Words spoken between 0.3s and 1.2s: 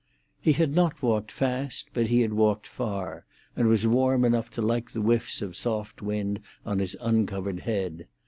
He had not